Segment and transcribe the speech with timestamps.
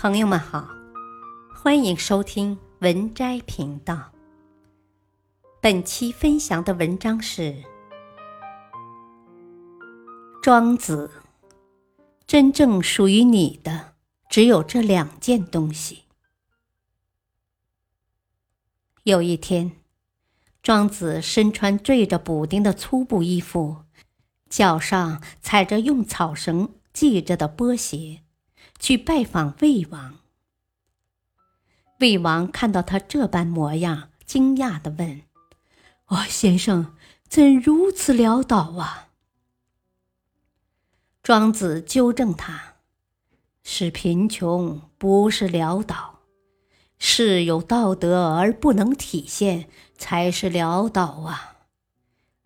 [0.00, 0.68] 朋友们好，
[1.52, 4.12] 欢迎收听文摘频道。
[5.60, 7.64] 本期分享的文章是
[10.40, 11.10] 庄子。
[12.28, 13.94] 真正属于你的，
[14.28, 16.04] 只有这两件东西。
[19.02, 19.72] 有一天，
[20.62, 23.78] 庄子身穿缀着补丁的粗布衣服，
[24.48, 28.22] 脚上踩着用草绳系着的波鞋，
[28.78, 30.18] 去拜访魏王。
[32.00, 35.22] 魏王看到他这般模样，惊讶的问
[36.06, 36.94] ：“哦，先生，
[37.28, 39.08] 怎如此潦倒啊？”
[41.22, 42.76] 庄子纠正他
[43.64, 46.20] ：“是贫穷，不是潦倒。
[47.00, 51.58] 是有道德而不能体现，才是潦倒啊！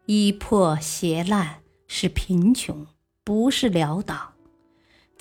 [0.04, 2.86] 衣破鞋烂是贫穷，
[3.24, 4.31] 不是潦倒。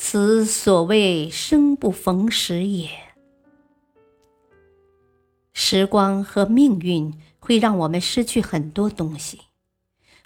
[0.03, 2.89] 此所谓生不逢时也。
[5.53, 9.39] 时光和命运会让我们失去很多东西，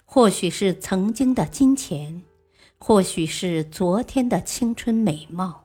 [0.06, 2.22] 或许是曾经的金钱。”
[2.78, 5.64] 或许是昨天的青春美貌。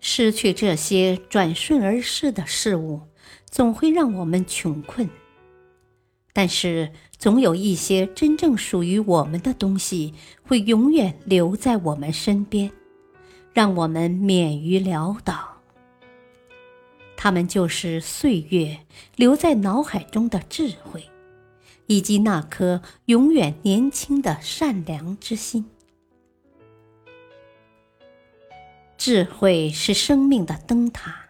[0.00, 3.02] 失去这些转瞬而逝的事物，
[3.48, 5.08] 总会让我们穷困。
[6.32, 12.70] 但是，总有一些真正属于我们的东西，会永远留在我们身边，
[13.52, 15.58] 让我们免于潦倒。
[17.16, 21.10] 他们就是岁月留在脑海中的智慧，
[21.86, 25.68] 以及那颗永远年轻的善良之心。
[28.96, 31.26] 智慧是生命的灯塔。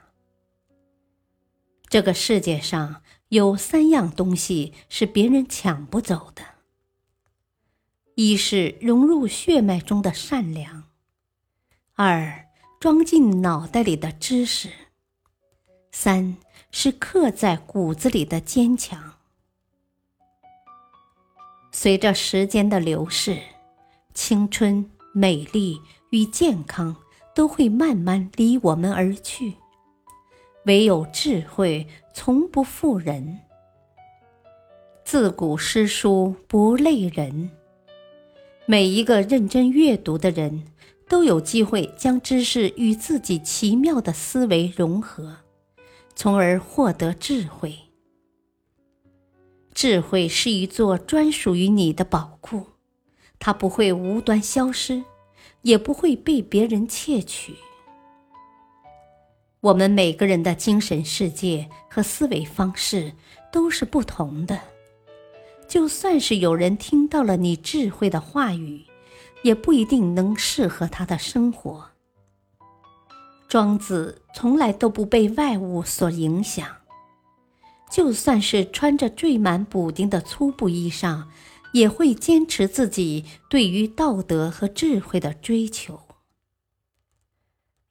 [1.89, 6.43] 这个世界上有三样东西是别人抢不走的：
[8.15, 10.85] 一是融入血脉中的善良；
[12.03, 12.47] 二
[12.79, 14.71] 装进脑袋里的知识；
[15.93, 16.35] 三
[16.71, 19.17] 是刻在骨子里的坚强。
[21.71, 23.37] 随着时间的流逝，
[24.15, 25.79] 青春、美丽
[26.09, 26.97] 与健康。
[27.33, 29.55] 都会慢慢离我们而去，
[30.65, 33.39] 唯有智慧从不负人。
[35.05, 37.51] 自古诗书不累人，
[38.67, 40.65] 每一个认真阅读的人
[41.11, 45.37] 都有机会将知识与自己奇妙的思维融合，
[46.15, 47.77] 从而获得智慧。
[49.75, 52.65] 智慧是一座专属于你的宝库，
[53.39, 55.05] 它不会无端消失。
[55.63, 57.55] 也不会被别人窃取。
[59.61, 63.13] 我们每个人的精神世界和思维方式
[63.53, 64.59] 都是不同的，
[65.69, 68.83] 就算是有人听到了你智慧的话语，
[69.43, 71.91] 也不一定能适合他的生活。
[73.49, 76.67] 庄子从来都不被外物所影响，
[77.91, 81.25] 就算是穿着缀满补丁的粗布衣裳。
[81.73, 86.01] 也会坚持自己对于道德和智慧的追求。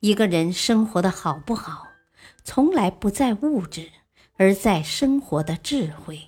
[0.02, 1.88] 一个人生活的好不好，
[2.44, 3.90] 从来不在物质，
[4.36, 6.20] 而在生活的智慧。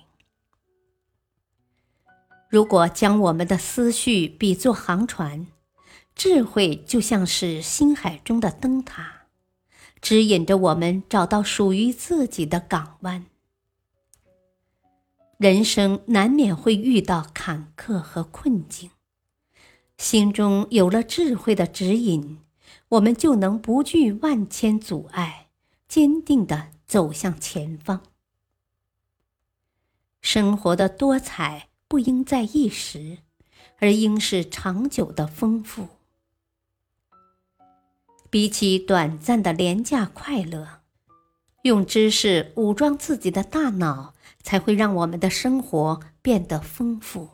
[2.52, 5.46] 如果将我们的思绪比作航船，
[6.14, 9.22] 智慧就像是星海中的灯塔，
[10.02, 13.24] 指引着我们找到属于自己的港湾。
[15.38, 18.90] 人生难免会遇到坎坷和困境，
[19.96, 22.38] 心中有了智慧的指引，
[22.90, 25.46] 我们就能不惧万千阻碍，
[25.88, 28.02] 坚定地走向前方。
[30.20, 33.18] 生活的多彩不应在一时，
[33.78, 35.88] 而应是长久的丰富。
[38.30, 40.80] 比起短暂的廉价快乐，
[41.64, 44.14] 用知识武装自己的大脑。
[44.42, 47.28] 才会让我们的生活变得丰富。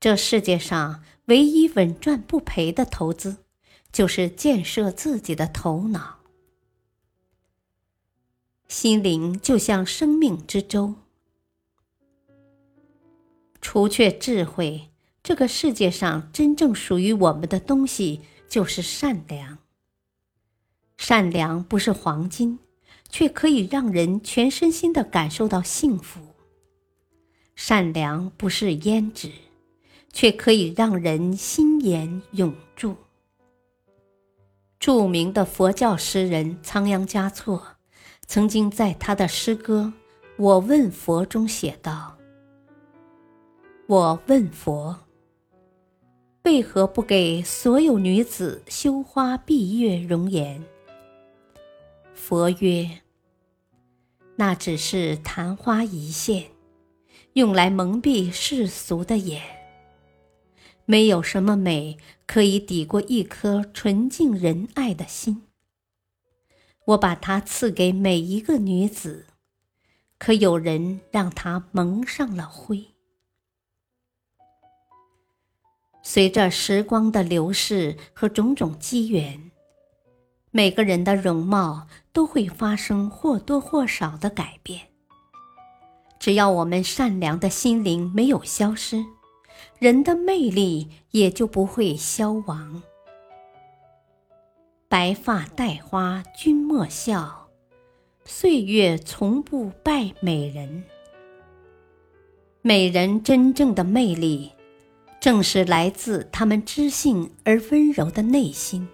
[0.00, 3.44] 这世界上唯一稳赚不赔的投资，
[3.92, 6.20] 就是建设自己的头脑。
[8.66, 10.94] 心灵就像生命之舟，
[13.70, 14.88] 除却智慧，
[15.22, 19.58] 这个世界上真正属于我们的东西就是善良。
[20.96, 22.60] 善良不是黄金。
[23.10, 26.20] 却可以让人全身心的感受到幸福。
[27.56, 29.32] 善良不是胭脂，
[30.12, 32.94] 却可以让人心颜永驻。
[34.78, 37.66] 著名的佛教诗人仓央嘉措，
[38.26, 39.94] 曾经在他的诗歌
[40.36, 42.17] 《我问佛》中写道
[43.88, 44.94] ：“我问佛，
[46.44, 50.62] 为何不给所有女子羞花闭月容颜？
[52.12, 53.00] 佛曰：
[54.36, 56.50] 那只是昙花一现，
[57.32, 59.42] 用来蒙蔽世俗的眼。
[60.84, 61.96] 没有什么美
[62.26, 65.44] 可以抵过一颗纯净仁爱的心。
[66.88, 69.24] 我把它赐给每一个女子，
[70.18, 72.84] 可有人让它蒙上了灰。
[76.10, 79.50] 随着时光的流逝和种种机缘，
[80.50, 84.80] 每个人的容貌都会发生或多或少的改变。
[86.18, 89.04] 只要我们善良的心灵没有消失，
[89.78, 92.82] 人的魅力也就不会消亡。
[94.88, 97.50] 白发戴花君莫笑，
[98.24, 100.84] 岁月从不败美人。
[102.62, 104.52] 美人真正的魅力，
[105.20, 108.88] 正是来自他们知性而温柔的内心。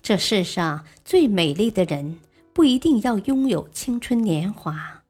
[0.00, 2.18] 这世上最美丽的人，
[2.52, 5.02] 不一定要拥有青春年华，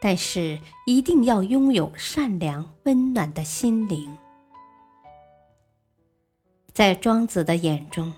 [0.00, 4.16] 但是一定要拥有善良温暖的心灵。
[6.72, 8.12] 在庄子的眼中。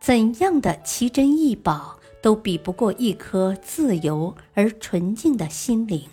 [0.00, 6.06] 怎样的奇珍异宝都比不过一颗自由而纯净的心灵。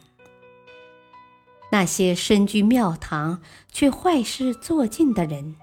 [1.71, 3.41] 那些身居庙堂
[3.71, 5.56] 却坏事做尽的人，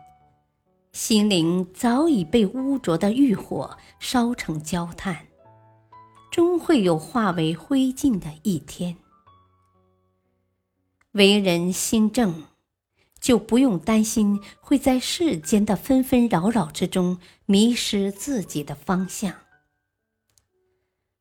[0.93, 5.27] 心灵早已被污浊的欲火烧成焦炭，
[6.31, 8.97] 终会有化为灰烬的一天。
[11.13, 12.45] 为人心正。
[13.21, 19.35] 就不用担心会在世间的纷纷扰扰之中迷失自己的方向。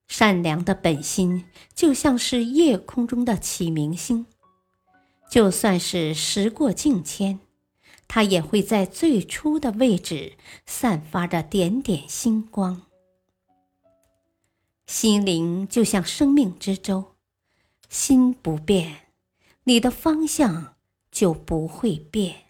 [0.08, 4.28] 善良的本心就像是夜空中的启明星，
[5.30, 7.40] 就算是时过境迁，
[8.08, 12.84] 它也会在最初的位置散发着点点星光。
[14.86, 17.16] 心灵就像生命之舟，
[17.90, 19.08] 心不变，
[19.64, 20.76] 你的方向。
[21.10, 22.46] 就不会变。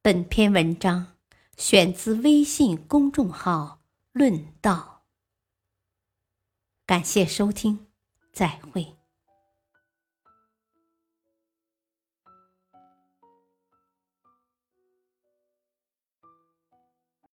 [0.00, 1.16] 本篇文章
[1.56, 3.80] 选自微信公众号
[4.12, 5.02] “论道”。
[6.86, 7.88] 感谢收听，
[8.32, 8.95] 再会。